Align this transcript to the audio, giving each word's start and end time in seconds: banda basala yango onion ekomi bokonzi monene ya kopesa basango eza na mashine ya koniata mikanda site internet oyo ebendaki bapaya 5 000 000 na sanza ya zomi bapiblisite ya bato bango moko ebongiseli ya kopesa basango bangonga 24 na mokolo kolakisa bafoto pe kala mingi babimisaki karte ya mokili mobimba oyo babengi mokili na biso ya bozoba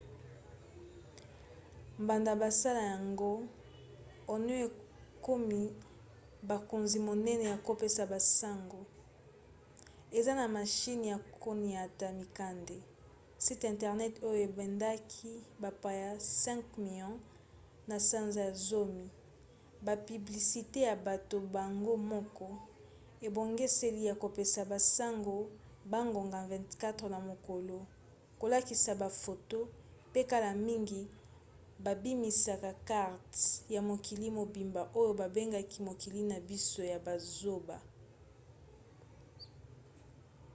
banda 2.07 2.31
basala 2.41 2.81
yango 2.93 3.31
onion 4.33 4.61
ekomi 4.69 5.63
bokonzi 6.49 6.97
monene 7.07 7.45
ya 7.51 7.57
kopesa 7.67 8.03
basango 8.13 8.79
eza 10.17 10.31
na 10.39 10.45
mashine 10.57 11.05
ya 11.13 11.17
koniata 11.43 12.07
mikanda 12.19 12.77
site 13.45 13.65
internet 13.73 14.13
oyo 14.27 14.39
ebendaki 14.49 15.31
bapaya 15.63 16.09
5 16.15 16.61
000 16.61 16.63
000 16.87 17.09
na 17.89 17.97
sanza 18.09 18.39
ya 18.47 18.51
zomi 18.67 19.05
bapiblisite 19.85 20.79
ya 20.89 20.95
bato 21.07 21.37
bango 21.55 21.93
moko 22.11 22.47
ebongiseli 23.27 24.01
ya 24.09 24.15
kopesa 24.23 24.61
basango 24.71 25.35
bangonga 25.91 26.37
24 26.47 27.05
na 27.13 27.19
mokolo 27.29 27.77
kolakisa 28.39 28.91
bafoto 29.01 29.59
pe 30.13 30.21
kala 30.31 30.51
mingi 30.67 31.01
babimisaki 31.85 32.71
karte 32.89 33.41
ya 33.75 33.81
mokili 33.89 34.27
mobimba 34.37 34.81
oyo 34.99 35.11
babengi 35.21 35.77
mokili 35.87 36.21
na 36.31 36.37
biso 36.47 36.81
ya 36.91 36.97
bozoba 37.05 37.77